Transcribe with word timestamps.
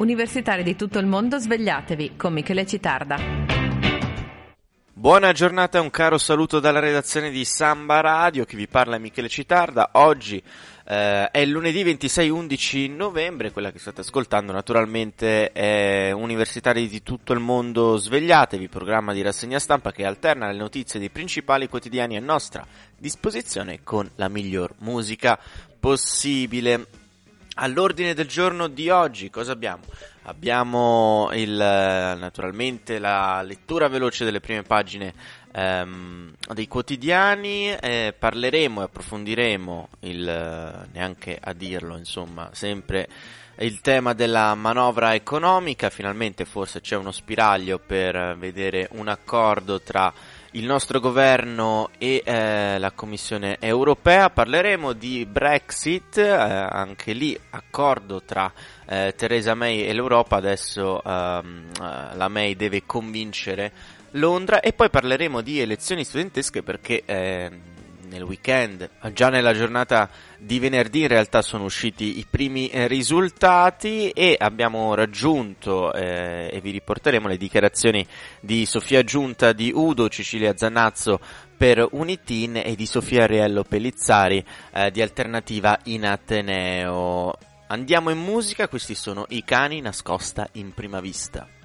Universitari 0.00 0.62
di 0.62 0.76
tutto 0.76 0.98
il 0.98 1.04
mondo, 1.04 1.38
svegliatevi 1.38 2.16
con 2.16 2.32
Michele 2.32 2.64
Citarda. 2.64 3.18
Buona 4.94 5.32
giornata 5.32 5.76
e 5.76 5.82
un 5.82 5.90
caro 5.90 6.16
saluto 6.16 6.58
dalla 6.58 6.78
redazione 6.78 7.28
di 7.28 7.44
Samba 7.44 8.00
Radio, 8.00 8.46
chi 8.46 8.56
vi 8.56 8.66
parla 8.66 8.96
Michele 8.96 9.28
Citarda. 9.28 9.90
Oggi 9.92 10.42
eh, 10.86 11.30
è 11.30 11.44
lunedì 11.44 11.84
26-11 11.84 12.96
novembre, 12.96 13.50
quella 13.50 13.70
che 13.70 13.78
state 13.78 14.00
ascoltando 14.00 14.52
naturalmente 14.52 15.52
è 15.52 16.12
Universitari 16.12 16.88
di 16.88 17.02
tutto 17.02 17.34
il 17.34 17.40
mondo 17.40 17.98
svegliatevi, 17.98 18.68
programma 18.68 19.12
di 19.12 19.20
rassegna 19.20 19.58
stampa 19.58 19.92
che 19.92 20.06
alterna 20.06 20.50
le 20.50 20.56
notizie 20.56 20.98
dei 20.98 21.10
principali 21.10 21.68
quotidiani 21.68 22.16
a 22.16 22.20
nostra 22.20 22.66
disposizione 22.96 23.80
con 23.84 24.10
la 24.14 24.28
miglior 24.30 24.76
musica 24.78 25.38
possibile. 25.78 26.86
All'ordine 27.54 28.14
del 28.14 28.28
giorno 28.28 28.68
di 28.68 28.88
oggi 28.90 29.28
cosa 29.28 29.52
abbiamo? 29.52 29.82
Abbiamo 30.22 31.30
il, 31.32 31.56
naturalmente 31.56 32.98
la 32.98 33.42
lettura 33.42 33.88
veloce 33.88 34.24
delle 34.24 34.40
prime 34.40 34.62
pagine 34.62 35.12
ehm, 35.52 36.32
dei 36.54 36.68
quotidiani, 36.68 37.72
eh, 37.72 38.14
parleremo 38.16 38.80
e 38.80 38.84
approfondiremo 38.84 39.88
il, 40.00 40.88
neanche 40.92 41.38
a 41.40 41.52
dirlo, 41.52 41.96
insomma, 41.96 42.50
sempre 42.52 43.08
il 43.58 43.80
tema 43.80 44.14
della 44.14 44.54
manovra 44.54 45.14
economica, 45.14 45.90
finalmente 45.90 46.44
forse 46.44 46.80
c'è 46.80 46.96
uno 46.96 47.10
spiraglio 47.10 47.78
per 47.78 48.36
vedere 48.38 48.88
un 48.92 49.08
accordo 49.08 49.82
tra 49.82 50.12
il 50.52 50.64
nostro 50.64 50.98
governo 50.98 51.90
e 51.98 52.22
eh, 52.24 52.78
la 52.78 52.90
Commissione 52.90 53.58
europea. 53.60 54.30
Parleremo 54.30 54.92
di 54.92 55.24
Brexit, 55.26 56.18
eh, 56.18 56.28
anche 56.28 57.12
lì 57.12 57.38
accordo 57.50 58.22
tra 58.22 58.52
eh, 58.86 59.14
Theresa 59.16 59.54
May 59.54 59.82
e 59.82 59.92
l'Europa. 59.92 60.36
Adesso 60.36 61.02
ehm, 61.02 61.66
eh, 61.80 62.16
la 62.16 62.28
May 62.28 62.56
deve 62.56 62.84
convincere 62.84 63.72
Londra 64.12 64.60
e 64.60 64.72
poi 64.72 64.90
parleremo 64.90 65.40
di 65.40 65.60
elezioni 65.60 66.02
studentesche 66.02 66.62
perché 66.62 67.02
ehm, 67.04 67.60
nel 68.10 68.22
weekend, 68.22 68.90
già 69.12 69.30
nella 69.30 69.54
giornata 69.54 70.10
di 70.36 70.58
venerdì 70.58 71.02
in 71.02 71.08
realtà 71.08 71.40
sono 71.40 71.64
usciti 71.64 72.18
i 72.18 72.26
primi 72.28 72.68
eh, 72.68 72.86
risultati 72.88 74.10
e 74.10 74.36
abbiamo 74.38 74.94
raggiunto 74.94 75.92
eh, 75.92 76.50
e 76.52 76.60
vi 76.60 76.72
riporteremo 76.72 77.28
le 77.28 77.36
dichiarazioni 77.36 78.06
di 78.40 78.66
Sofia 78.66 79.02
Giunta 79.04 79.52
di 79.52 79.70
Udo, 79.72 80.08
Cecilia 80.08 80.56
Zanazzo 80.56 81.20
per 81.56 81.86
Unitin 81.92 82.56
e 82.56 82.74
di 82.74 82.86
Sofia 82.86 83.26
Riello 83.26 83.62
Pellizzari 83.62 84.44
eh, 84.72 84.90
di 84.90 85.00
Alternativa 85.00 85.78
in 85.84 86.04
Ateneo. 86.04 87.32
Andiamo 87.68 88.10
in 88.10 88.18
musica, 88.18 88.66
questi 88.66 88.96
sono 88.96 89.26
i 89.28 89.44
cani 89.44 89.80
nascosta 89.80 90.48
in 90.52 90.74
prima 90.74 91.00
vista. 91.00 91.59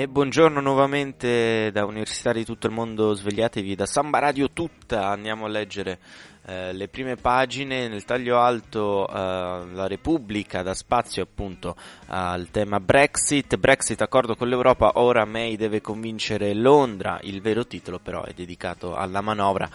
E 0.00 0.08
buongiorno 0.08 0.62
nuovamente 0.62 1.70
da 1.74 1.84
universitari 1.84 2.38
di 2.38 2.44
tutto 2.46 2.66
il 2.66 2.72
mondo, 2.72 3.12
svegliatevi 3.12 3.74
da 3.74 3.84
Samba 3.84 4.18
Radio 4.18 4.50
tutta, 4.50 5.10
andiamo 5.10 5.44
a 5.44 5.48
leggere 5.48 5.98
eh, 6.46 6.72
le 6.72 6.88
prime 6.88 7.16
pagine, 7.16 7.86
nel 7.86 8.06
taglio 8.06 8.38
alto 8.38 9.06
eh, 9.06 9.12
la 9.12 9.86
Repubblica 9.86 10.62
dà 10.62 10.72
spazio 10.72 11.22
appunto 11.22 11.76
al 12.06 12.48
tema 12.50 12.80
Brexit, 12.80 13.58
Brexit 13.58 14.00
accordo 14.00 14.36
con 14.36 14.48
l'Europa, 14.48 14.92
ora 14.94 15.26
May 15.26 15.56
deve 15.56 15.82
convincere 15.82 16.54
Londra, 16.54 17.18
il 17.24 17.42
vero 17.42 17.66
titolo 17.66 17.98
però 17.98 18.24
è 18.24 18.32
dedicato 18.32 18.94
alla 18.94 19.20
manovra 19.20 19.68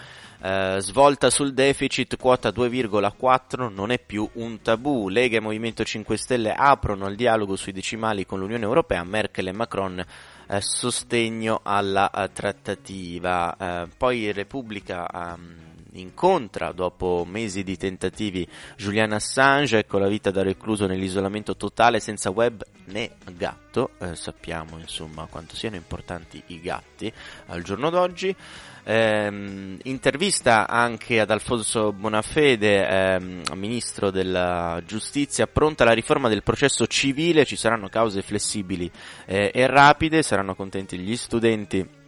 eh, 0.45 0.77
svolta 0.79 1.31
sul 1.31 1.55
deficit, 1.55 2.17
quota 2.17 2.49
2,4 2.49 3.73
non 3.73 3.89
è 3.89 3.97
più 3.97 4.29
un 4.33 4.61
tabù. 4.61 5.09
Lega 5.09 5.37
e 5.37 5.39
Movimento 5.39 5.83
5 5.83 6.17
Stelle 6.17 6.53
aprono 6.53 7.07
il 7.07 7.15
dialogo 7.15 7.55
sui 7.55 7.71
decimali 7.71 8.27
con 8.27 8.37
l'Unione 8.37 8.63
Europea, 8.63 9.03
Merkel 9.03 9.47
e 9.47 9.51
Macron 9.51 10.05
eh, 10.47 10.61
sostegno 10.61 11.61
alla 11.63 12.11
uh, 12.13 12.29
trattativa. 12.31 13.55
Uh, 13.57 13.89
poi 13.97 14.31
Repubblica 14.31 15.07
um, 15.11 15.74
incontra 15.99 16.71
dopo 16.71 17.25
mesi 17.27 17.63
di 17.63 17.77
tentativi 17.77 18.47
Julian 18.77 19.13
Assange, 19.13 19.79
ecco 19.79 19.97
la 19.97 20.07
vita 20.07 20.31
da 20.31 20.43
recluso 20.43 20.85
nell'isolamento 20.87 21.55
totale 21.55 21.99
senza 21.99 22.29
web 22.29 22.63
né 22.85 23.11
gatto, 23.31 23.91
eh, 23.99 24.15
sappiamo 24.15 24.77
insomma 24.77 25.27
quanto 25.29 25.55
siano 25.55 25.75
importanti 25.75 26.41
i 26.47 26.61
gatti 26.61 27.11
al 27.47 27.63
giorno 27.63 27.89
d'oggi. 27.89 28.35
Ehm, 28.87 29.79
intervista 29.83 30.67
anche 30.67 31.19
ad 31.19 31.31
Alfonso 31.31 31.91
Bonafede, 31.91 32.87
ehm, 32.87 33.41
ministro 33.55 34.11
della 34.11 34.79
giustizia, 34.85 35.47
pronta 35.47 35.83
la 35.83 35.93
riforma 35.93 36.29
del 36.29 36.43
processo 36.43 36.85
civile, 36.85 37.45
ci 37.45 37.55
saranno 37.55 37.89
cause 37.89 38.21
flessibili 38.21 38.89
eh, 39.25 39.51
e 39.53 39.65
rapide, 39.65 40.21
saranno 40.21 40.53
contenti 40.53 40.99
gli 40.99 41.17
studenti 41.17 42.03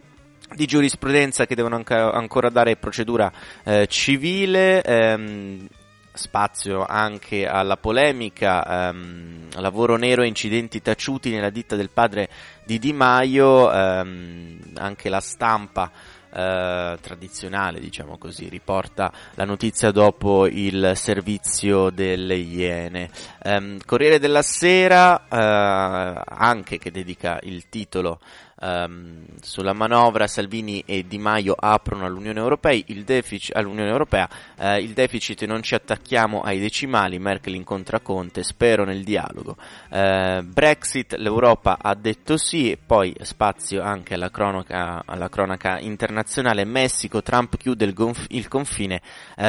di 0.54 0.66
giurisprudenza 0.66 1.46
che 1.46 1.54
devono 1.54 1.76
anca, 1.76 2.12
ancora 2.12 2.48
dare 2.48 2.76
procedura 2.76 3.30
eh, 3.64 3.86
civile, 3.86 4.82
ehm, 4.82 5.66
spazio 6.12 6.84
anche 6.84 7.46
alla 7.46 7.76
polemica, 7.76 8.88
ehm, 8.88 9.48
lavoro 9.60 9.96
nero 9.96 10.22
e 10.22 10.26
incidenti 10.26 10.82
taciuti 10.82 11.30
nella 11.30 11.50
ditta 11.50 11.76
del 11.76 11.90
padre 11.90 12.28
di 12.64 12.78
Di 12.78 12.92
Maio, 12.92 13.72
ehm, 13.72 14.72
anche 14.74 15.08
la 15.08 15.20
stampa 15.20 15.90
eh, 16.30 16.98
tradizionale, 17.00 17.80
diciamo 17.80 18.18
così, 18.18 18.48
riporta 18.48 19.10
la 19.34 19.44
notizia 19.44 19.90
dopo 19.90 20.46
il 20.46 20.92
servizio 20.94 21.88
delle 21.90 22.34
Iene. 22.34 23.10
Um, 23.44 23.78
Corriere 23.84 24.18
della 24.18 24.42
Sera, 24.42 25.24
uh, 25.28 26.22
anche 26.26 26.78
che 26.78 26.90
dedica 26.90 27.38
il 27.42 27.68
titolo 27.70 28.20
um, 28.60 29.24
sulla 29.40 29.72
manovra, 29.72 30.26
Salvini 30.26 30.82
e 30.86 31.06
Di 31.06 31.18
Maio 31.18 31.54
aprono 31.58 32.04
all'Unione 32.04 32.38
Europea, 32.38 32.80
il 32.86 33.04
deficit, 33.04 33.56
all'Unione 33.56 33.90
Europea, 33.90 34.28
uh, 34.58 34.76
il 34.76 34.92
deficit 34.92 35.44
non 35.44 35.62
ci 35.62 35.74
attacchiamo 35.74 36.40
ai 36.42 36.58
decimali, 36.58 37.18
Merkel 37.18 37.54
incontra 37.54 38.00
Conte, 38.00 38.42
spero 38.42 38.84
nel 38.84 39.04
dialogo. 39.04 39.56
Brexit, 39.88 41.14
l'Europa 41.14 41.78
ha 41.80 41.94
detto 41.94 42.36
sì, 42.36 42.76
poi 42.84 43.14
spazio 43.20 43.82
anche 43.82 44.14
alla 44.14 44.30
cronaca, 44.30 45.02
alla 45.04 45.28
cronaca 45.28 45.78
internazionale, 45.78 46.64
Messico, 46.64 47.22
Trump 47.22 47.56
chiude 47.56 47.84
il, 47.84 47.94
gonf- 47.94 48.26
il 48.30 48.48
confine, 48.48 49.00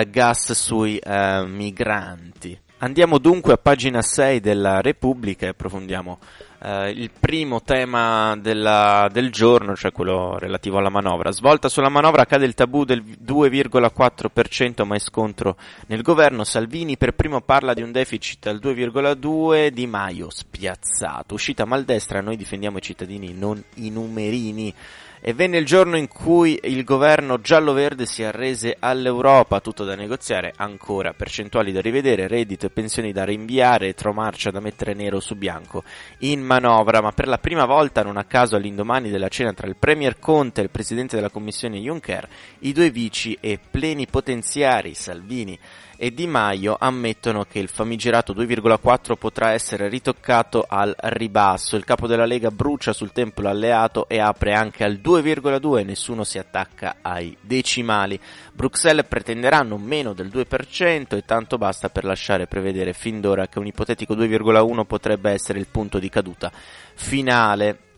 gas 0.07 0.53
sui 0.53 0.99
migranti. 1.45 2.57
Andiamo 2.81 3.17
dunque 3.17 3.51
a 3.51 3.57
pagina 3.57 4.01
6 4.01 4.39
della 4.39 4.79
Repubblica 4.79 5.45
e 5.45 5.49
approfondiamo 5.49 6.17
eh, 6.61 6.89
il 6.89 7.09
primo 7.17 7.61
tema 7.61 8.35
della, 8.37 9.07
del 9.11 9.31
giorno, 9.31 9.75
cioè 9.75 9.91
quello 9.91 10.37
relativo 10.37 10.77
alla 10.77 10.89
manovra. 10.89 11.31
Svolta 11.31 11.69
sulla 11.69 11.89
manovra 11.89 12.25
cade 12.25 12.45
il 12.45 12.53
tabù 12.53 12.83
del 12.83 13.03
2,4% 13.03 14.85
mai 14.85 14.99
scontro 14.99 15.57
nel 15.87 16.01
governo. 16.01 16.43
Salvini 16.43 16.97
per 16.97 17.13
primo 17.13 17.41
parla 17.41 17.73
di 17.73 17.81
un 17.81 17.91
deficit 17.91 18.47
al 18.47 18.59
2,2%, 18.61 19.67
Di 19.69 19.87
Maio 19.87 20.29
spiazzato. 20.29 21.33
Uscita 21.33 21.65
maldestra, 21.65 22.21
noi 22.21 22.35
difendiamo 22.35 22.77
i 22.77 22.81
cittadini, 22.81 23.33
non 23.33 23.63
i 23.75 23.89
numerini 23.89 24.73
e 25.21 25.33
venne 25.33 25.57
il 25.57 25.65
giorno 25.65 25.97
in 25.97 26.07
cui 26.07 26.59
il 26.63 26.83
governo 26.83 27.41
giallo-verde 27.41 28.05
si 28.05 28.23
arrese 28.23 28.75
all'Europa, 28.79 29.59
tutto 29.59 29.83
da 29.83 29.95
negoziare, 29.95 30.53
ancora 30.55 31.13
percentuali 31.13 31.71
da 31.71 31.81
rivedere, 31.81 32.27
reddito 32.27 32.65
e 32.65 32.69
pensioni 32.69 33.11
da 33.11 33.25
rinviare, 33.25 33.93
tromarcia 33.93 34.51
da 34.51 34.59
mettere 34.59 34.93
nero 34.93 35.19
su 35.19 35.35
bianco. 35.35 35.83
In 36.19 36.41
manovra, 36.41 37.01
ma 37.01 37.11
per 37.11 37.27
la 37.27 37.37
prima 37.37 37.65
volta, 37.65 38.03
non 38.03 38.17
a 38.17 38.23
caso 38.23 38.55
all'indomani 38.55 39.09
della 39.09 39.27
cena 39.27 39.53
tra 39.53 39.67
il 39.67 39.75
Premier 39.77 40.19
Conte 40.19 40.61
e 40.61 40.63
il 40.63 40.69
Presidente 40.69 41.15
della 41.15 41.29
Commissione 41.29 41.77
Juncker, 41.77 42.27
i 42.59 42.71
due 42.71 42.89
vici 42.89 43.37
e 43.39 43.59
plenipotenziari 43.59 44.93
Salvini 44.93 45.57
e 46.01 46.13
Di 46.13 46.27
Maio 46.27 46.77
ammettono 46.79 47.43
che 47.43 47.59
il 47.59 47.67
famigerato 47.67 48.33
2,4 48.33 49.17
potrà 49.17 49.51
essere 49.51 49.89
ritoccato 49.89 50.65
al 50.65 50.95
ribasso. 50.97 51.75
Il 51.75 51.83
capo 51.83 52.07
della 52.07 52.25
Lega 52.25 52.51
brucia 52.51 52.93
sul 52.93 53.11
tempio 53.11 53.49
alleato 53.49 54.07
e 54.07 54.19
apre 54.19 54.53
anche 54.53 54.85
al 54.85 54.99
2 54.99 55.21
2,2 55.21 55.85
nessuno 55.85 56.23
si 56.23 56.37
attacca 56.37 56.97
ai 57.01 57.35
decimali. 57.41 58.17
Bruxelles 58.53 59.05
pretenderà 59.07 59.61
non 59.61 59.81
meno 59.81 60.13
del 60.13 60.27
2% 60.27 61.17
e 61.17 61.25
tanto 61.25 61.57
basta 61.57 61.89
per 61.89 62.05
lasciare 62.05 62.47
prevedere 62.47 62.93
fin 62.93 63.19
d'ora 63.19 63.47
che 63.47 63.59
un 63.59 63.67
ipotetico 63.67 64.15
2,1 64.15 64.85
potrebbe 64.85 65.31
essere 65.31 65.59
il 65.59 65.67
punto 65.69 65.99
di 65.99 66.07
caduta 66.07 66.49
finale 66.95 67.88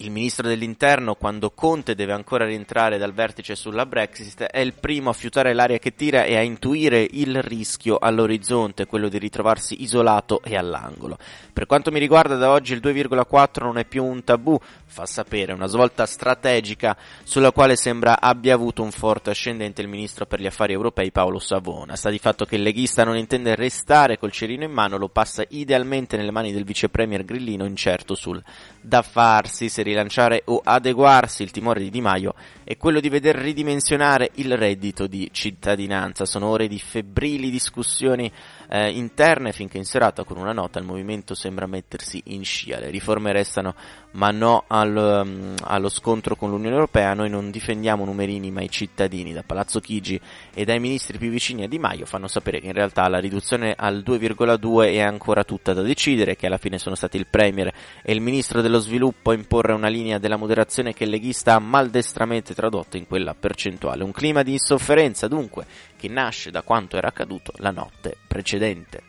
il 0.00 0.12
ministro 0.12 0.46
dell'interno, 0.46 1.16
quando 1.16 1.50
Conte 1.50 1.96
deve 1.96 2.12
ancora 2.12 2.44
rientrare 2.44 2.98
dal 2.98 3.12
vertice 3.12 3.56
sulla 3.56 3.84
Brexit, 3.84 4.44
è 4.44 4.60
il 4.60 4.74
primo 4.74 5.10
a 5.10 5.12
fiutare 5.12 5.52
l'aria 5.52 5.78
che 5.78 5.96
tira 5.96 6.22
e 6.22 6.36
a 6.36 6.40
intuire 6.40 7.04
il 7.10 7.42
rischio 7.42 7.98
all'orizzonte, 7.98 8.86
quello 8.86 9.08
di 9.08 9.18
ritrovarsi 9.18 9.82
isolato 9.82 10.40
e 10.44 10.56
all'angolo. 10.56 11.18
Per 11.52 11.66
quanto 11.66 11.90
mi 11.90 11.98
riguarda, 11.98 12.36
da 12.36 12.52
oggi 12.52 12.74
il 12.74 12.80
2,4 12.80 13.64
non 13.64 13.78
è 13.78 13.84
più 13.84 14.04
un 14.04 14.22
tabù, 14.22 14.56
fa 14.86 15.04
sapere 15.04 15.52
una 15.52 15.66
svolta 15.66 16.06
strategica 16.06 16.96
sulla 17.24 17.50
quale 17.50 17.74
sembra 17.74 18.20
abbia 18.20 18.54
avuto 18.54 18.84
un 18.84 18.92
forte 18.92 19.30
ascendente 19.30 19.82
il 19.82 19.88
ministro 19.88 20.26
per 20.26 20.40
gli 20.40 20.46
affari 20.46 20.74
europei 20.74 21.10
Paolo 21.10 21.40
Savona. 21.40 21.96
Sta 21.96 22.08
di 22.08 22.18
fatto 22.18 22.44
che 22.44 22.54
il 22.54 22.62
leghista 22.62 23.02
non 23.02 23.16
intende 23.16 23.56
restare 23.56 24.16
col 24.16 24.30
cerino 24.30 24.62
in 24.62 24.70
mano, 24.70 24.96
lo 24.96 25.08
passa 25.08 25.44
idealmente 25.48 26.16
nelle 26.16 26.30
mani 26.30 26.52
del 26.52 26.64
vice 26.64 26.88
premier 26.88 27.24
Grillino, 27.24 27.64
incerto 27.64 28.14
sul 28.14 28.40
da 28.80 29.02
farsi 29.02 29.68
se 29.68 29.82
rilanciare 29.88 30.42
o 30.46 30.60
adeguarsi, 30.62 31.42
il 31.42 31.50
timore 31.50 31.80
di 31.80 31.90
Di 31.90 32.00
Maio 32.00 32.34
è 32.64 32.76
quello 32.76 33.00
di 33.00 33.08
veder 33.08 33.36
ridimensionare 33.36 34.30
il 34.34 34.56
reddito 34.56 35.06
di 35.06 35.28
cittadinanza. 35.32 36.24
Sono 36.24 36.46
ore 36.46 36.68
di 36.68 36.78
febbrili 36.78 37.50
discussioni 37.50 38.30
eh, 38.68 38.90
interne 38.90 39.52
finché 39.52 39.78
in 39.78 39.84
serata 39.84 40.24
con 40.24 40.36
una 40.36 40.52
nota 40.52 40.78
il 40.78 40.84
movimento 40.84 41.34
sembra 41.34 41.66
mettersi 41.66 42.22
in 42.26 42.44
scia. 42.44 42.78
Le 42.78 42.90
riforme 42.90 43.32
restano 43.32 43.74
ma 44.12 44.28
no 44.30 44.64
al, 44.66 45.22
um, 45.24 45.54
allo 45.64 45.88
scontro 45.88 46.36
con 46.36 46.50
l'Unione 46.50 46.74
Europea. 46.74 47.14
Noi 47.14 47.30
non 47.30 47.50
difendiamo 47.50 48.04
numerini 48.04 48.50
ma 48.50 48.62
i 48.62 48.70
cittadini. 48.70 49.32
Da 49.32 49.42
Palazzo 49.42 49.80
Chigi 49.80 50.20
e 50.54 50.64
dai 50.64 50.80
ministri 50.80 51.18
più 51.18 51.30
vicini 51.30 51.64
a 51.64 51.68
Di 51.68 51.78
Maio 51.78 52.06
fanno 52.06 52.28
sapere 52.28 52.60
che 52.60 52.66
in 52.66 52.72
realtà 52.72 53.08
la 53.08 53.18
riduzione 53.18 53.74
al 53.76 54.02
2,2 54.06 54.92
è 54.92 55.00
ancora 55.00 55.44
tutta 55.44 55.72
da 55.72 55.82
decidere, 55.82 56.36
che 56.36 56.46
alla 56.46 56.58
fine 56.58 56.78
sono 56.78 56.94
stati 56.94 57.16
il 57.16 57.26
Premier 57.26 57.72
e 58.02 58.12
il 58.12 58.20
Ministro 58.20 58.60
dello 58.60 58.78
Sviluppo 58.78 59.30
a 59.30 59.34
imporre 59.34 59.72
una 59.72 59.88
linea 59.88 60.18
della 60.18 60.36
moderazione 60.36 60.92
che 60.92 61.04
il 61.04 61.10
leghista 61.10 61.54
ha 61.54 61.58
maldestramente 61.58 62.54
tradotto 62.54 62.96
in 62.96 63.06
quella 63.06 63.34
percentuale. 63.34 64.04
Un 64.04 64.12
clima 64.12 64.42
di 64.42 64.52
insofferenza 64.52 65.28
dunque 65.28 65.66
che 65.98 66.08
nasce 66.08 66.50
da 66.50 66.62
quanto 66.62 66.96
era 66.96 67.08
accaduto 67.08 67.52
la 67.56 67.72
notte 67.72 68.16
precedente. 68.26 69.07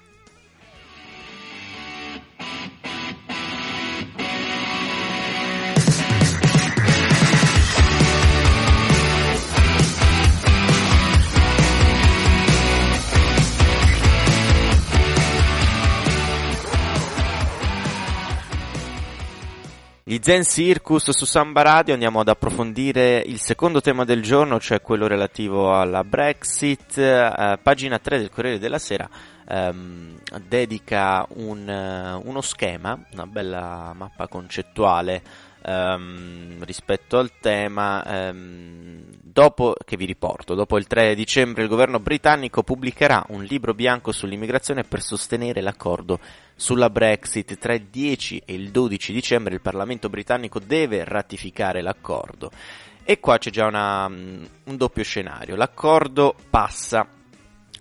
Gli 20.09 20.17
Zen 20.23 20.43
Circus 20.43 21.11
su 21.11 21.25
Samba 21.25 21.61
Radio 21.61 21.93
andiamo 21.93 22.19
ad 22.19 22.29
approfondire 22.29 23.21
il 23.23 23.39
secondo 23.39 23.79
tema 23.79 24.05
del 24.05 24.23
giorno, 24.23 24.59
cioè 24.59 24.81
quello 24.81 25.05
relativo 25.05 25.79
alla 25.79 26.03
Brexit. 26.03 26.97
Eh, 26.97 27.59
pagina 27.61 27.99
3 27.99 28.17
del 28.17 28.31
Corriere 28.31 28.57
della 28.57 28.79
Sera 28.79 29.07
ehm, 29.47 30.17
dedica 30.47 31.27
un, 31.35 31.67
uh, 31.67 32.27
uno 32.27 32.41
schema, 32.41 32.99
una 33.11 33.27
bella 33.27 33.93
mappa 33.95 34.27
concettuale 34.27 35.21
ehm, 35.61 36.63
rispetto 36.63 37.17
al 37.17 37.31
tema. 37.39 38.03
Ehm, 38.05 39.03
dopo 39.39 39.75
che 39.85 39.95
vi 39.95 40.05
riporto, 40.05 40.53
dopo 40.53 40.77
il 40.77 40.87
3 40.87 41.15
dicembre 41.15 41.63
il 41.63 41.69
governo 41.69 41.99
britannico 41.99 42.63
pubblicherà 42.63 43.25
un 43.29 43.43
libro 43.43 43.73
bianco 43.73 44.11
sull'immigrazione 44.11 44.83
per 44.83 45.01
sostenere 45.01 45.61
l'accordo 45.61 46.19
sulla 46.55 46.89
Brexit 46.89 47.57
tra 47.57 47.73
il 47.73 47.85
10 47.89 48.43
e 48.45 48.53
il 48.53 48.71
12 48.71 49.13
dicembre 49.13 49.53
il 49.53 49.61
Parlamento 49.61 50.09
britannico 50.09 50.59
deve 50.59 51.03
ratificare 51.05 51.81
l'accordo. 51.81 52.51
E 53.03 53.19
qua 53.19 53.37
c'è 53.37 53.49
già 53.49 53.65
una, 53.65 54.05
un 54.07 54.77
doppio 54.77 55.03
scenario. 55.03 55.55
L'accordo 55.55 56.35
passa 56.49 57.07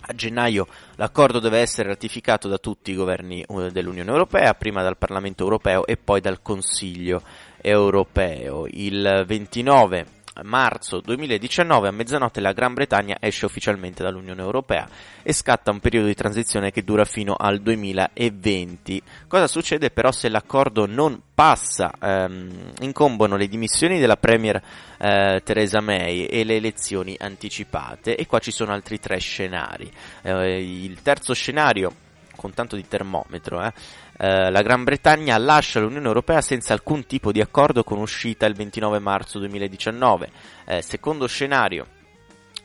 a 0.00 0.14
gennaio 0.14 0.66
l'accordo 0.94 1.38
deve 1.38 1.58
essere 1.58 1.88
ratificato 1.88 2.48
da 2.48 2.58
tutti 2.58 2.92
i 2.92 2.94
governi 2.94 3.42
eh, 3.42 3.70
dell'Unione 3.70 4.10
Europea, 4.10 4.54
prima 4.54 4.82
dal 4.82 4.96
Parlamento 4.96 5.42
Europeo 5.42 5.86
e 5.86 5.96
poi 5.96 6.20
dal 6.20 6.40
Consiglio 6.40 7.22
Europeo. 7.60 8.66
Il 8.70 9.25
29 9.26 10.16
marzo 10.43 11.00
2019 11.00 11.88
a 11.88 11.93
mezzanotte 11.93 12.40
la 12.40 12.52
Gran 12.52 12.75
Bretagna 12.75 13.16
esce 13.20 13.46
ufficialmente 13.46 14.02
dall'Unione 14.02 14.43
Europea 14.43 14.88
e 15.22 15.32
scatta 15.32 15.70
un 15.70 15.81
periodo 15.81 16.06
di 16.06 16.14
transizione 16.14 16.70
che 16.70 16.84
dura 16.84 17.05
fino 17.05 17.34
al 17.34 17.60
2020. 17.60 19.02
Cosa 19.26 19.46
succede 19.46 19.90
però 19.90 20.12
se 20.12 20.28
l'accordo 20.28 20.87
non 20.87 21.20
passa? 21.34 21.93
Ehm, 22.00 22.72
incombono 22.81 23.37
le 23.37 23.49
dimissioni 23.49 23.99
della 23.99 24.16
Premier 24.16 24.62
eh, 24.99 25.40
Theresa 25.44 25.81
May 25.81 26.25
e 26.25 26.44
le 26.44 26.56
elezioni 26.56 27.16
anticipate 27.19 28.16
e 28.16 28.26
qua 28.26 28.38
ci 28.38 28.50
sono 28.50 28.72
altri 28.72 28.99
tre 28.99 29.19
scenari. 29.19 29.90
Eh, 30.22 30.84
il 30.84 31.02
terzo 31.02 31.34
scenario 31.34 32.06
con 32.38 32.54
tanto 32.54 32.76
di 32.76 32.87
termometro, 32.87 33.61
eh, 33.61 33.72
eh, 34.20 34.50
la 34.50 34.62
Gran 34.62 34.82
Bretagna 34.82 35.38
lascia 35.38 35.78
l'Unione 35.78 36.06
Europea 36.06 36.40
senza 36.40 36.72
alcun 36.72 37.06
tipo 37.06 37.30
di 37.30 37.40
accordo 37.40 37.84
con 37.84 37.98
uscita 37.98 38.46
il 38.46 38.54
29 38.54 38.98
marzo 38.98 39.38
2019. 39.38 40.30
Eh, 40.66 40.82
secondo 40.82 41.28
scenario, 41.28 41.86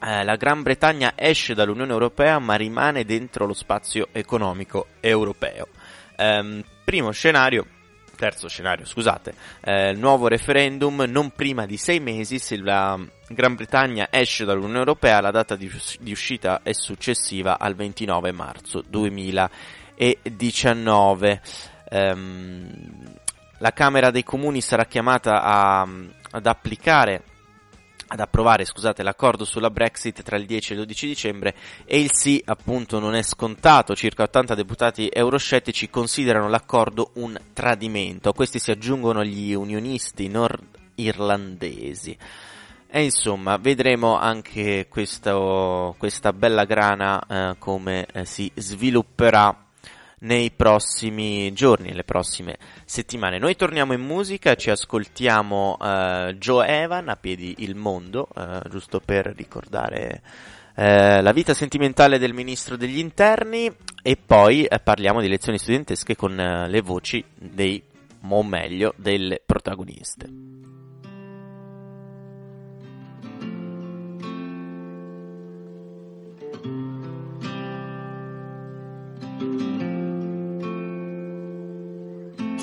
eh, 0.04 0.24
la 0.24 0.36
Gran 0.36 0.64
Bretagna 0.64 1.14
esce 1.16 1.54
dall'Unione 1.54 1.92
Europea 1.92 2.40
ma 2.40 2.56
rimane 2.56 3.06
dentro 3.06 3.46
lo 3.46 3.54
spazio 3.54 4.08
economico 4.12 4.88
europeo. 5.00 5.68
Ehm, 6.16 6.64
primo 6.84 7.12
scenario, 7.12 7.68
terzo 8.16 8.48
scenario, 8.48 8.86
scusate, 8.86 9.36
eh, 9.62 9.94
nuovo 9.94 10.28
referendum 10.28 11.04
non 11.08 11.30
prima 11.36 11.68
di 11.68 11.78
sei 11.78 12.00
mesi 12.00 12.40
se 12.40 12.58
la 12.58 13.00
Gran 13.28 13.54
Bretagna 13.54 14.08
esce 14.10 14.44
dall'Unione 14.44 14.80
Europea, 14.80 15.22
la 15.22 15.30
data 15.30 15.56
di, 15.56 15.72
di 16.00 16.12
uscita 16.12 16.62
è 16.64 16.74
successiva 16.74 17.60
al 17.60 17.76
29 17.76 18.32
marzo 18.32 18.84
2020 18.88 19.83
e 19.96 20.20
19. 20.24 21.42
Um, 21.92 22.70
la 23.60 23.72
Camera 23.72 24.12
dei 24.12 24.24
Comuni 24.24 24.62
sarà 24.62 24.86
chiamata 24.86 25.42
a, 25.42 25.88
ad 26.32 26.46
applicare 26.46 27.24
ad 28.14 28.20
approvare 28.20 28.64
scusate, 28.64 29.02
l'accordo 29.02 29.44
sulla 29.44 29.72
Brexit 29.72 30.22
tra 30.22 30.38
il 30.38 30.46
10 30.46 30.70
e 30.70 30.76
il 30.76 30.82
12 30.82 31.08
dicembre 31.08 31.56
e 31.84 32.00
il 32.00 32.12
sì 32.14 32.42
appunto 32.46 33.00
non 33.00 33.16
è 33.16 33.24
scontato, 33.24 33.96
circa 33.96 34.24
80 34.24 34.54
deputati 34.54 35.10
euroscettici 35.12 35.90
considerano 35.90 36.48
l'accordo 36.48 37.12
un 37.16 37.36
tradimento, 37.54 38.30
a 38.30 38.34
questi 38.34 38.60
si 38.60 38.70
aggiungono 38.70 39.24
gli 39.24 39.54
unionisti 39.54 40.28
nordirlandesi. 40.28 42.18
E 42.96 43.04
insomma, 43.04 43.58
vedremo 43.58 44.20
anche 44.20 44.86
questo, 44.88 45.96
questa 45.98 46.32
bella 46.32 46.66
grana 46.66 47.20
eh, 47.26 47.56
come 47.58 48.06
eh, 48.14 48.26
si 48.26 48.52
svilupperà 48.54 49.63
nei 50.24 50.52
prossimi 50.52 51.52
giorni, 51.54 51.90
nelle 51.90 52.04
prossime 52.04 52.58
settimane. 52.86 53.40
Noi 53.40 53.56
torniamo 53.56 53.94
in 53.94 54.02
musica, 54.02 54.56
ci 54.56 54.70
ascoltiamo 54.70 55.78
uh, 55.80 56.34
Joe 56.34 56.68
Evan 56.68 57.10
a 57.10 57.16
piedi 57.16 57.56
il 57.60 57.76
mondo, 57.76 58.28
uh, 58.34 58.68
giusto 58.70 59.00
per 59.00 59.34
ricordare 59.36 60.22
uh, 60.76 61.22
la 61.22 61.32
vita 61.34 61.54
sentimentale 61.54 62.18
del 62.20 62.34
ministro 62.34 62.78
degli 62.78 63.00
interni 63.00 63.72
e 64.02 64.18
poi 64.18 64.68
parliamo 64.84 65.22
di 65.22 65.30
lezioni 65.30 65.58
studentesche 65.58 66.16
con 66.16 66.36
le 66.36 66.82
voci 66.82 67.24
dei, 67.36 67.82
o 68.28 68.44
meglio, 68.44 68.94
delle 68.98 69.42
protagoniste. 69.46 70.53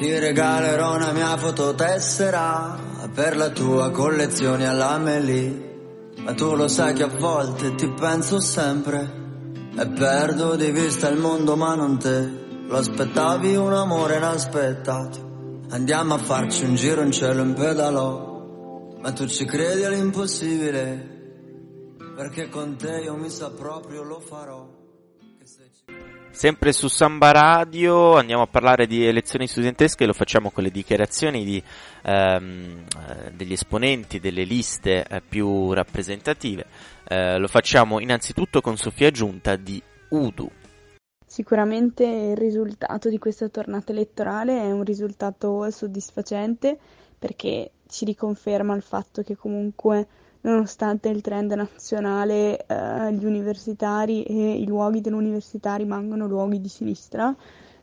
Ti 0.00 0.18
regalerò 0.18 0.94
una 0.94 1.12
mia 1.12 1.36
fototessera 1.36 2.74
per 3.12 3.36
la 3.36 3.50
tua 3.50 3.90
collezione 3.90 4.66
all'Amelie. 4.66 6.14
Ma 6.20 6.32
tu 6.32 6.54
lo 6.54 6.68
sai 6.68 6.94
che 6.94 7.02
a 7.02 7.18
volte 7.18 7.74
ti 7.74 7.86
penso 7.86 8.40
sempre 8.40 9.68
e 9.76 9.86
perdo 9.88 10.56
di 10.56 10.70
vista 10.70 11.06
il 11.08 11.18
mondo 11.18 11.54
ma 11.54 11.74
non 11.74 11.98
te. 11.98 12.30
Lo 12.66 12.78
aspettavi 12.78 13.56
un 13.56 13.74
amore 13.74 14.16
inaspettato. 14.16 15.64
Andiamo 15.68 16.14
a 16.14 16.18
farci 16.18 16.64
un 16.64 16.76
giro 16.76 17.02
in 17.02 17.12
cielo 17.12 17.42
in 17.42 17.52
pedalò. 17.52 18.96
Ma 19.02 19.12
tu 19.12 19.26
ci 19.26 19.44
credi 19.44 19.84
all'impossibile. 19.84 21.18
Perché 22.16 22.48
con 22.48 22.74
te 22.78 23.02
io 23.04 23.16
mi 23.16 23.28
sa 23.28 23.50
proprio 23.50 24.02
lo 24.02 24.18
farò. 24.18 24.79
Sempre 26.40 26.72
su 26.72 26.88
Samba 26.88 27.32
Radio 27.32 28.16
andiamo 28.16 28.44
a 28.44 28.46
parlare 28.46 28.86
di 28.86 29.04
elezioni 29.04 29.46
studentesche, 29.46 30.06
lo 30.06 30.14
facciamo 30.14 30.50
con 30.50 30.62
le 30.62 30.70
dichiarazioni 30.70 31.44
di, 31.44 31.62
ehm, 32.02 32.84
eh, 32.96 33.30
degli 33.32 33.52
esponenti 33.52 34.20
delle 34.20 34.44
liste 34.44 35.04
eh, 35.04 35.20
più 35.20 35.74
rappresentative. 35.74 36.64
Eh, 37.06 37.36
lo 37.36 37.46
facciamo 37.46 38.00
innanzitutto 38.00 38.62
con 38.62 38.78
Sofia 38.78 39.10
Giunta 39.10 39.54
di 39.56 39.82
Udu. 40.08 40.50
Sicuramente 41.26 42.04
il 42.04 42.38
risultato 42.38 43.10
di 43.10 43.18
questa 43.18 43.50
tornata 43.50 43.92
elettorale 43.92 44.62
è 44.62 44.72
un 44.72 44.82
risultato 44.82 45.70
soddisfacente 45.70 46.78
perché 47.18 47.72
ci 47.86 48.06
riconferma 48.06 48.74
il 48.74 48.82
fatto 48.82 49.22
che 49.22 49.36
comunque 49.36 50.06
nonostante 50.42 51.08
il 51.08 51.20
trend 51.20 51.52
nazionale, 51.52 52.64
eh, 52.66 53.12
gli 53.12 53.24
universitari 53.24 54.22
e 54.22 54.52
i 54.52 54.66
luoghi 54.66 55.00
dell'università 55.00 55.74
rimangono 55.76 56.26
luoghi 56.26 56.60
di 56.60 56.68
sinistra, 56.68 57.34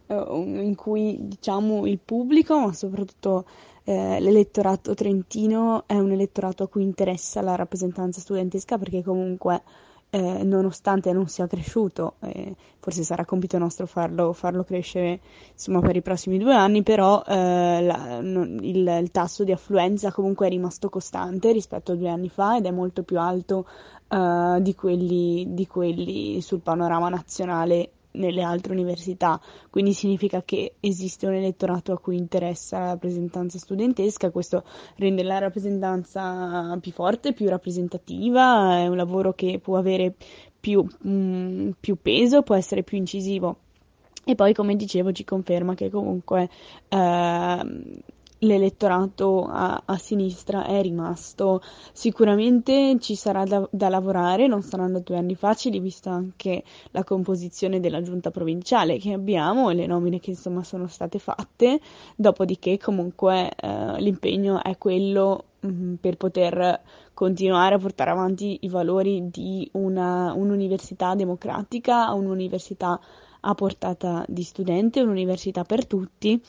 eh, 0.08 0.16
in 0.16 0.76
cui 0.76 1.18
diciamo 1.20 1.86
il 1.86 2.00
pubblico, 2.00 2.60
ma 2.60 2.74
soprattutto 2.74 3.46
eh, 3.84 4.20
l'elettorato 4.20 4.94
trentino 4.94 5.84
è 5.88 5.98
un 5.98 6.12
elettorato 6.12 6.64
a 6.64 6.68
cui 6.68 6.84
interessa 6.84 7.42
la 7.42 7.56
rappresentanza 7.56 8.20
studentesca 8.20 8.78
perché 8.78 9.02
comunque 9.02 9.62
eh, 10.10 10.44
nonostante 10.44 11.12
non 11.12 11.28
sia 11.28 11.48
cresciuto, 11.48 12.16
eh, 12.22 12.56
forse 12.80 13.04
sarà 13.04 13.26
compito 13.26 13.58
nostro 13.58 13.86
farlo, 13.86 14.32
farlo 14.34 14.64
crescere 14.64 15.20
insomma, 15.52 15.82
per 15.82 15.96
i 15.96 16.02
prossimi 16.02 16.38
due 16.38 16.56
anni, 16.56 16.84
però 16.84 17.24
eh, 17.28 17.82
la, 17.82 18.20
non, 18.22 18.60
il, 18.62 18.88
il, 19.02 19.12
tasso 19.12 19.44
di 19.44 19.52
affluenza 19.52 20.12
comunque 20.12 20.48
è 20.48 20.50
rimasto 20.50 20.90
costante 20.90 21.52
rispetto 21.52 21.92
a 21.92 21.96
due 21.96 22.10
anni 22.10 22.30
fa 22.30 22.58
ed 22.58 22.66
è 22.66 22.72
molto 22.72 23.04
più 23.04 23.20
alto 23.20 23.68
eh, 24.08 24.58
di 24.62 24.74
quelli, 24.76 25.46
di 25.50 25.68
quelli 25.68 26.40
sul 26.42 26.62
panorama 26.62 27.10
nazionale 27.10 27.92
nelle 28.18 28.42
altre 28.42 28.74
università, 28.74 29.40
quindi 29.70 29.94
significa 29.94 30.44
che 30.44 30.76
esiste 30.80 31.28
un 31.28 31.34
elettorato 31.34 31.94
a 31.94 32.00
cui 32.00 32.18
interessa 32.18 32.80
la 32.80 32.86
rappresentanza 32.92 33.58
studentesca, 33.58 34.32
questo 34.32 34.64
rende 34.96 35.24
la 35.24 35.38
rappresentanza 35.38 36.78
più 36.82 36.92
forte, 36.92 37.34
più 37.34 37.48
rappresentativa, 37.48 38.80
è 38.80 38.88
un 38.88 38.98
lavoro 38.98 39.34
che 39.34 39.60
può 39.60 39.78
avere 39.78 40.14
più, 40.60 40.84
mh, 40.84 41.10
mm, 41.10 41.70
più 41.80 41.98
peso, 42.02 42.42
può 42.42 42.56
essere 42.56 42.84
più 42.84 42.98
incisivo. 42.98 43.58
E 44.26 44.36
poi, 44.36 44.54
come 44.54 44.76
dicevo, 44.76 45.14
ci 45.14 45.24
conferma 45.24 45.74
che 45.74 45.90
comunque 45.90 46.50
eh, 46.90 47.62
l'elettorato 48.40 49.46
a, 49.46 49.82
a, 49.86 49.98
sinistra 49.98 50.66
è 50.66 50.82
rimasto. 50.82 51.62
Sicuramente 51.92 52.98
ci 53.00 53.16
sarà 53.16 53.44
da, 53.46 53.68
da, 53.72 53.90
lavorare, 53.90 54.48
non 54.48 54.62
saranno 54.62 55.00
due 55.00 55.18
anni 55.18 55.36
facili, 55.36 55.80
vista 55.80 56.12
anche 56.12 56.64
la 56.92 57.04
composizione 57.04 57.80
della 57.80 58.02
giunta 58.02 58.32
provinciale 58.32 58.98
che 58.98 59.14
abbiamo 59.14 59.70
e 59.70 59.74
le 59.74 59.88
nomine 59.88 60.20
che 60.20 60.32
insomma 60.32 60.64
sono 60.64 60.88
state 60.88 61.20
fatte. 61.20 61.80
Dopodiché, 62.16 62.78
comunque, 62.78 63.52
eh, 63.56 64.00
l'impegno 64.02 64.62
è 64.62 64.78
quello 64.78 65.46
mh, 65.62 65.68
mm, 65.68 65.94
per 65.96 66.18
poter 66.18 66.82
continuare 67.14 67.76
a 67.76 67.80
portare 67.80 68.12
avanti 68.12 68.60
i 68.62 68.70
valori 68.70 69.30
di 69.32 69.68
una, 69.74 70.34
un'università 70.34 71.16
democratica, 71.16 72.12
un'università 72.14 73.00
a 73.48 73.56
portata 73.56 74.26
di 74.28 74.44
studente, 74.44 75.02
un'università 75.02 75.64
per 75.64 75.86
tutti 75.86 76.42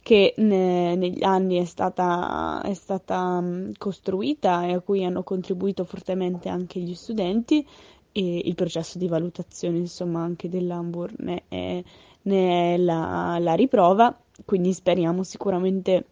che 0.00 0.34
ne, 0.38 0.94
negli 0.96 1.22
anni 1.22 1.58
è 1.58 1.64
stata, 1.64 2.62
è 2.62 2.72
stata 2.72 3.40
mm, 3.40 3.72
costruita 3.76 4.66
e 4.66 4.72
a 4.72 4.80
cui 4.80 5.04
hanno 5.04 5.22
contribuito 5.22 5.84
fortemente 5.84 6.48
anche 6.48 6.80
gli 6.80 6.94
studenti. 6.94 7.66
E 8.12 8.42
il 8.44 8.54
processo 8.54 8.96
di 8.96 9.08
valutazione 9.08 9.76
insomma 9.76 10.22
anche 10.22 10.48
dell'Ambur 10.48 11.12
ne 11.18 11.42
è, 11.48 11.82
ne 12.22 12.74
è 12.74 12.78
la, 12.78 13.36
la 13.38 13.52
riprova, 13.52 14.18
quindi 14.46 14.72
speriamo 14.72 15.22
sicuramente 15.22 16.06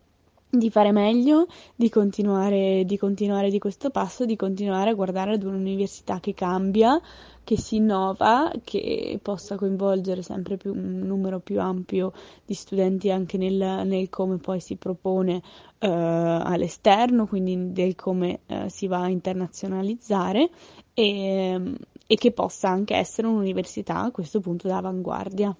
di 0.59 0.71
fare 0.71 0.93
meglio, 0.93 1.47
di 1.75 1.89
continuare, 1.89 2.85
di 2.85 2.97
continuare 2.97 3.51
di 3.51 3.59
questo 3.59 3.91
passo, 3.91 4.25
di 4.25 4.37
continuare 4.37 4.91
a 4.91 4.95
guardare 4.95 5.35
ad 5.35 5.43
un'università 5.43 6.21
che 6.21 6.35
cambia, 6.35 7.01
che 7.45 7.59
si 7.59 7.77
innova, 7.77 8.51
che 8.65 9.19
possa 9.23 9.57
coinvolgere 9.57 10.23
sempre 10.23 10.57
più 10.57 10.73
un 10.73 11.01
numero 11.01 11.41
più 11.41 11.61
ampio 11.61 12.13
di 12.45 12.55
studenti 12.55 13.11
anche 13.11 13.37
nel, 13.37 13.87
nel 13.87 14.09
come 14.09 14.39
poi 14.39 14.61
si 14.61 14.77
propone 14.77 15.43
eh, 15.79 15.89
all'esterno, 15.89 17.27
quindi 17.27 17.73
del 17.73 17.95
come 17.95 18.41
eh, 18.47 18.69
si 18.71 18.87
va 18.87 19.03
a 19.03 19.09
internazionalizzare 19.09 20.49
e, 20.95 21.75
e 22.07 22.15
che 22.17 22.33
possa 22.33 22.71
anche 22.71 22.97
essere 22.97 23.27
un'università 23.27 24.03
a 24.03 24.11
questo 24.11 24.41
punto 24.41 24.69
d'avanguardia. 24.69 25.55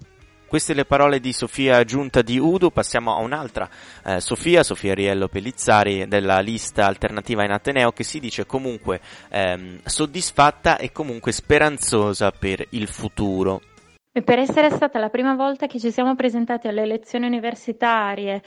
Queste 0.55 0.73
le 0.73 0.85
parole 0.85 1.19
di 1.19 1.33
Sofia 1.33 1.83
Giunta 1.83 2.21
di 2.21 2.39
Udo, 2.39 2.71
passiamo 2.71 3.13
a 3.13 3.19
un'altra 3.19 3.67
eh, 4.05 4.21
Sofia, 4.21 4.63
Sofia 4.63 4.93
Riello 4.93 5.27
Pellizzari 5.27 6.07
della 6.07 6.39
lista 6.39 6.85
alternativa 6.85 7.43
in 7.43 7.51
Ateneo 7.51 7.91
che 7.91 8.05
si 8.05 8.21
dice 8.21 8.45
comunque 8.45 9.01
ehm, 9.31 9.81
soddisfatta 9.83 10.77
e 10.77 10.93
comunque 10.93 11.33
speranzosa 11.33 12.31
per 12.31 12.65
il 12.69 12.87
futuro. 12.87 13.59
E 14.13 14.21
per 14.21 14.39
essere 14.39 14.69
stata 14.69 14.97
la 14.97 15.09
prima 15.09 15.35
volta 15.35 15.67
che 15.67 15.77
ci 15.77 15.91
siamo 15.91 16.15
presentati 16.15 16.69
alle 16.69 16.83
elezioni 16.83 17.25
universitarie 17.25 18.41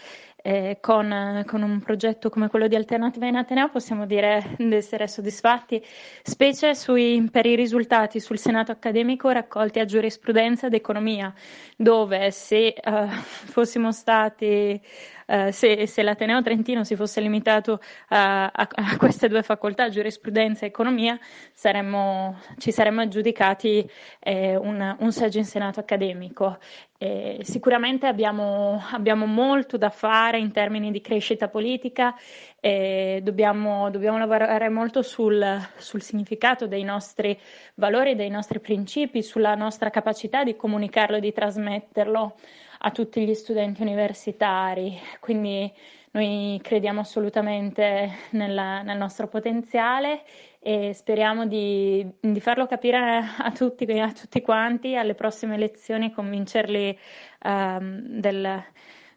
eh, 0.48 0.78
con, 0.80 1.44
con, 1.46 1.62
un 1.62 1.82
progetto 1.82 2.30
come 2.30 2.48
quello 2.48 2.68
di 2.68 2.74
Alternativa 2.74 3.26
in 3.26 3.36
Ateneo 3.36 3.68
possiamo 3.68 4.06
dire 4.06 4.54
di 4.56 4.74
essere 4.74 5.06
soddisfatti, 5.06 5.84
specie 6.22 6.74
sui, 6.74 7.28
per 7.30 7.44
i 7.44 7.54
risultati 7.54 8.18
sul 8.18 8.38
Senato 8.38 8.72
accademico 8.72 9.28
raccolti 9.28 9.78
a 9.78 9.84
giurisprudenza 9.84 10.68
ed 10.68 10.72
economia, 10.72 11.34
dove 11.76 12.30
se 12.30 12.74
uh, 12.82 13.08
fossimo 13.08 13.92
stati 13.92 14.80
Uh, 15.28 15.50
se, 15.50 15.86
se, 15.86 16.02
l'Ateneo 16.02 16.40
Trentino 16.40 16.84
si 16.84 16.96
fosse 16.96 17.20
limitato 17.20 17.80
a, 18.08 18.46
a, 18.46 18.68
a, 18.70 18.96
queste 18.96 19.28
due 19.28 19.42
facoltà, 19.42 19.90
giurisprudenza 19.90 20.64
e 20.64 20.68
economia, 20.68 21.18
saremmo, 21.52 22.40
ci 22.56 22.72
saremmo 22.72 23.02
aggiudicati 23.02 23.86
eh, 24.20 24.56
un, 24.56 24.96
un, 24.98 25.12
seggio 25.12 25.36
in 25.36 25.44
Senato 25.44 25.80
accademico. 25.80 26.56
Eh, 27.00 27.38
sicuramente 27.44 28.08
abbiamo, 28.08 28.82
abbiamo, 28.90 29.24
molto 29.24 29.76
da 29.76 29.88
fare 29.88 30.40
in 30.40 30.50
termini 30.50 30.90
di 30.90 31.00
crescita 31.00 31.46
politica 31.46 32.16
e 32.58 33.20
dobbiamo, 33.22 33.88
dobbiamo 33.88 34.18
lavorare 34.18 34.68
molto 34.68 35.02
sul, 35.02 35.40
sul, 35.76 36.02
significato 36.02 36.66
dei 36.66 36.82
nostri 36.82 37.38
valori, 37.74 38.16
dei 38.16 38.30
nostri 38.30 38.58
principi, 38.58 39.22
sulla 39.22 39.54
nostra 39.54 39.90
capacità 39.90 40.42
di 40.42 40.56
comunicarlo 40.56 41.18
e 41.18 41.20
di 41.20 41.32
trasmetterlo 41.32 42.34
a 42.78 42.90
tutti 42.90 43.24
gli 43.24 43.34
studenti 43.34 43.82
universitari. 43.82 44.98
Quindi 45.20 45.72
noi 46.12 46.58
crediamo 46.62 47.00
assolutamente 47.00 48.10
nella, 48.30 48.82
nel 48.82 48.96
nostro 48.96 49.28
potenziale 49.28 50.22
e 50.60 50.92
speriamo 50.92 51.46
di, 51.46 52.06
di 52.20 52.40
farlo 52.40 52.66
capire 52.66 53.22
a 53.38 53.50
tutti, 53.52 53.84
a 53.84 54.12
tutti, 54.12 54.40
quanti 54.40 54.96
alle 54.96 55.14
prossime 55.14 55.54
elezioni 55.54 56.06
e 56.06 56.12
convincerli 56.12 56.98
um, 57.44 58.00
del, 58.20 58.64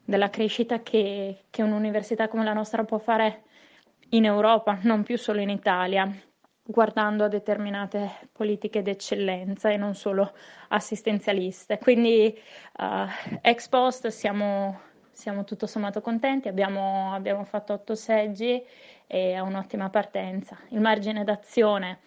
della 0.04 0.30
crescita 0.30 0.82
che, 0.82 1.44
che 1.50 1.62
un'università 1.62 2.28
come 2.28 2.44
la 2.44 2.52
nostra 2.52 2.84
può 2.84 2.98
fare 2.98 3.42
in 4.10 4.24
Europa, 4.24 4.78
non 4.82 5.02
più 5.02 5.16
solo 5.16 5.40
in 5.40 5.48
Italia 5.48 6.12
guardando 6.64 7.24
a 7.24 7.28
determinate 7.28 8.28
politiche 8.32 8.82
d'eccellenza 8.82 9.70
e 9.70 9.76
non 9.76 9.94
solo 9.94 10.32
assistenzialiste. 10.68 11.78
Quindi 11.78 12.38
uh, 12.78 13.38
ex 13.40 13.68
post 13.68 14.08
siamo, 14.08 14.80
siamo 15.10 15.44
tutto 15.44 15.66
sommato 15.66 16.00
contenti, 16.00 16.48
abbiamo, 16.48 17.12
abbiamo 17.14 17.44
fatto 17.44 17.72
otto 17.72 17.94
seggi 17.94 18.62
e 19.06 19.40
un'ottima 19.40 19.90
partenza. 19.90 20.56
Il 20.68 20.80
margine 20.80 21.24
d'azione 21.24 21.98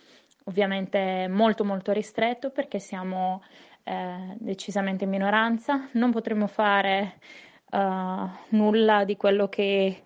ovviamente 0.46 1.24
è 1.26 1.28
molto 1.28 1.64
molto 1.64 1.92
ristretto 1.92 2.50
perché 2.50 2.80
siamo 2.80 3.44
eh, 3.84 4.36
decisamente 4.40 5.04
in 5.04 5.12
minoranza, 5.12 5.90
non 5.94 6.12
potremo 6.12 6.48
fare 6.48 7.20
uh, 7.72 8.30
nulla 8.50 9.04
di 9.06 9.16
quello 9.16 9.48
che, 9.48 10.02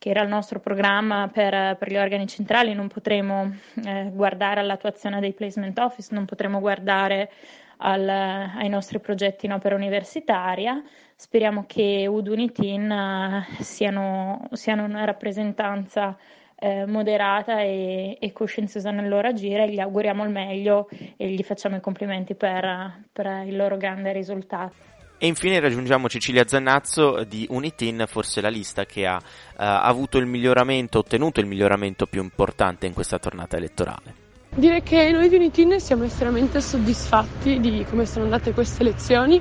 che 0.00 0.08
era 0.08 0.22
il 0.22 0.30
nostro 0.30 0.60
programma 0.60 1.28
per, 1.30 1.76
per, 1.76 1.90
gli 1.90 1.98
organi 1.98 2.26
centrali, 2.26 2.72
non 2.72 2.88
potremo 2.88 3.52
eh, 3.84 4.10
guardare 4.10 4.60
all'attuazione 4.60 5.20
dei 5.20 5.34
placement 5.34 5.78
office, 5.78 6.14
non 6.14 6.24
potremo 6.24 6.58
guardare 6.58 7.30
al, 7.76 8.08
ai 8.08 8.70
nostri 8.70 8.98
progetti 8.98 9.44
in 9.44 9.52
opera 9.52 9.74
universitaria. 9.74 10.82
Speriamo 11.14 11.64
che 11.66 12.06
Udunitin 12.08 12.90
uh, 12.90 13.62
siano, 13.62 14.48
siano 14.52 14.84
una 14.84 15.04
rappresentanza 15.04 16.16
eh, 16.54 16.86
moderata 16.86 17.60
e, 17.60 18.16
e, 18.18 18.32
coscienziosa 18.32 18.90
nel 18.90 19.06
loro 19.06 19.28
agire, 19.28 19.68
gli 19.68 19.80
auguriamo 19.80 20.24
il 20.24 20.30
meglio 20.30 20.88
e 21.18 21.28
gli 21.28 21.42
facciamo 21.42 21.76
i 21.76 21.80
complimenti 21.80 22.34
per, 22.34 23.02
per 23.12 23.42
il 23.44 23.54
loro 23.54 23.76
grande 23.76 24.12
risultato. 24.12 24.99
E 25.22 25.26
infine 25.26 25.60
raggiungiamo 25.60 26.08
Cecilia 26.08 26.46
Zannazzo 26.46 27.24
di 27.24 27.46
Unitin, 27.50 28.04
forse 28.08 28.40
la 28.40 28.48
lista 28.48 28.86
che 28.86 29.04
ha 29.04 29.16
uh, 29.16 29.20
avuto 29.56 30.16
il 30.16 30.24
miglioramento, 30.24 31.00
ottenuto 31.00 31.40
il 31.40 31.46
miglioramento 31.46 32.06
più 32.06 32.22
importante 32.22 32.86
in 32.86 32.94
questa 32.94 33.18
tornata 33.18 33.58
elettorale. 33.58 34.14
Direi 34.48 34.82
che 34.82 35.10
noi 35.10 35.28
di 35.28 35.34
Unitin 35.34 35.78
siamo 35.78 36.04
estremamente 36.04 36.62
soddisfatti 36.62 37.60
di 37.60 37.84
come 37.86 38.06
sono 38.06 38.24
andate 38.24 38.54
queste 38.54 38.82
lezioni, 38.82 39.38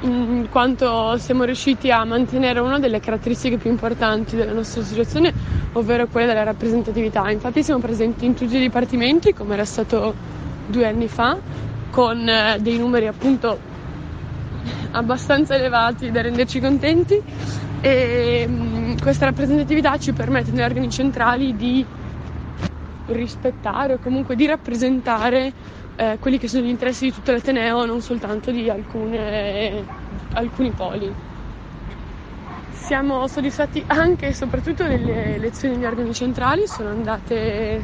in 0.00 0.48
quanto 0.50 1.18
siamo 1.18 1.44
riusciti 1.44 1.90
a 1.90 2.02
mantenere 2.04 2.60
una 2.60 2.78
delle 2.78 2.98
caratteristiche 2.98 3.58
più 3.58 3.68
importanti 3.68 4.36
della 4.36 4.54
nostra 4.54 4.80
associazione, 4.80 5.34
ovvero 5.72 6.06
quella 6.06 6.28
della 6.28 6.44
rappresentatività. 6.44 7.30
Infatti 7.30 7.62
siamo 7.62 7.80
presenti 7.80 8.24
in 8.24 8.32
tutti 8.32 8.56
i 8.56 8.60
dipartimenti, 8.60 9.34
come 9.34 9.52
era 9.52 9.66
stato 9.66 10.14
due 10.66 10.86
anni 10.86 11.08
fa, 11.08 11.38
con 11.90 12.26
eh, 12.26 12.56
dei 12.58 12.78
numeri 12.78 13.06
appunto 13.06 13.72
abbastanza 14.92 15.54
elevati 15.54 16.10
da 16.10 16.22
renderci 16.22 16.60
contenti 16.60 17.20
e 17.80 18.46
mm, 18.48 18.96
questa 19.00 19.26
rappresentatività 19.26 19.98
ci 19.98 20.12
permette 20.12 20.50
negli 20.50 20.62
organi 20.62 20.90
centrali 20.90 21.54
di 21.56 21.84
rispettare 23.06 23.94
o 23.94 23.98
comunque 23.98 24.34
di 24.36 24.46
rappresentare 24.46 25.52
eh, 25.96 26.16
quelli 26.18 26.38
che 26.38 26.48
sono 26.48 26.64
gli 26.64 26.70
interessi 26.70 27.06
di 27.06 27.12
tutto 27.12 27.32
l'Ateneo, 27.32 27.84
non 27.84 28.00
soltanto 28.00 28.50
di 28.50 28.68
alcune, 28.70 29.84
alcuni 30.32 30.70
poli. 30.70 31.12
Siamo 32.72 33.26
soddisfatti 33.28 33.82
anche 33.86 34.28
e 34.28 34.34
soprattutto 34.34 34.86
delle 34.86 35.38
lezioni 35.38 35.74
degli 35.74 35.84
organi 35.86 36.12
centrali, 36.12 36.66
sono 36.66 36.90
andate 36.90 37.82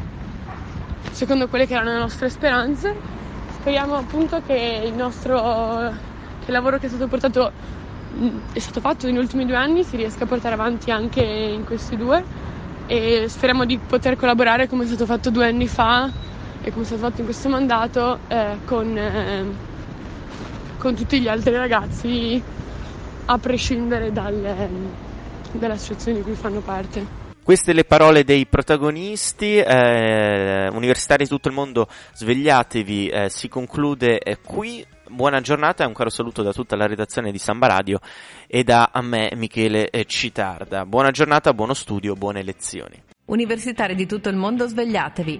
secondo 1.11 1.47
quelle 1.47 1.65
che 1.65 1.73
erano 1.73 1.91
le 1.91 1.99
nostre 1.99 2.29
speranze. 2.29 2.93
Speriamo 3.59 3.95
appunto 3.95 4.41
che 4.45 4.81
il 4.85 4.93
nostro 4.93 6.09
il 6.45 6.53
lavoro 6.53 6.77
che 6.77 6.87
è 6.87 6.89
stato 6.89 7.07
portato 7.07 7.51
è 8.51 8.59
stato 8.59 8.81
fatto 8.81 9.07
negli 9.07 9.17
ultimi 9.17 9.45
due 9.45 9.55
anni 9.55 9.83
si 9.83 9.95
riesca 9.95 10.25
a 10.25 10.27
portare 10.27 10.53
avanti 10.53 10.91
anche 10.91 11.21
in 11.21 11.63
questi 11.63 11.95
due 11.95 12.23
e 12.87 13.25
speriamo 13.29 13.63
di 13.65 13.77
poter 13.77 14.17
collaborare 14.17 14.67
come 14.67 14.83
è 14.83 14.87
stato 14.87 15.05
fatto 15.05 15.29
due 15.29 15.47
anni 15.47 15.67
fa 15.67 16.11
e 16.61 16.71
come 16.71 16.83
è 16.83 16.85
stato 16.85 17.01
fatto 17.01 17.19
in 17.19 17.25
questo 17.25 17.47
mandato 17.47 18.19
eh, 18.27 18.57
con, 18.65 18.97
eh, 18.97 19.45
con, 20.77 20.95
tutti 20.95 21.21
gli 21.21 21.27
altri 21.27 21.55
ragazzi 21.55 22.41
a 23.25 23.37
prescindere 23.37 24.07
eh, 24.07 24.69
dall'associazione 25.53 26.17
di 26.17 26.23
cui 26.23 26.35
fanno 26.35 26.59
parte. 26.59 27.19
Queste 27.43 27.73
le 27.73 27.85
parole 27.85 28.23
dei 28.23 28.45
protagonisti, 28.45 29.57
eh, 29.57 30.69
universitari 30.71 31.23
di 31.23 31.29
tutto 31.29 31.47
il 31.47 31.55
mondo, 31.55 31.87
svegliatevi, 32.13 33.07
eh, 33.07 33.29
si 33.29 33.47
conclude 33.47 34.19
eh, 34.19 34.37
qui. 34.41 34.85
Buona 35.11 35.41
giornata 35.41 35.83
e 35.83 35.87
un 35.87 35.93
caro 35.93 36.09
saluto 36.09 36.41
da 36.41 36.53
tutta 36.53 36.77
la 36.77 36.87
redazione 36.87 37.33
di 37.33 37.37
Samba 37.37 37.67
Radio 37.67 37.99
e 38.47 38.63
da 38.63 38.91
a 38.93 39.01
me 39.01 39.29
Michele 39.35 39.89
eh, 39.89 40.05
Citarda. 40.05 40.85
Buona 40.85 41.11
giornata, 41.11 41.53
buono 41.53 41.73
studio, 41.73 42.15
buone 42.15 42.41
lezioni. 42.43 43.03
Universitari 43.25 43.93
di 43.93 44.05
tutto 44.05 44.29
il 44.29 44.37
mondo, 44.37 44.67
svegliatevi. 44.67 45.39